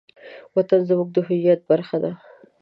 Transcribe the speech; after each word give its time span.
وطن 0.55 0.79
زموږ 0.89 1.09
د 1.13 1.17
هویت 1.27 1.61
برخه 1.71 1.97
ده. 2.03 2.11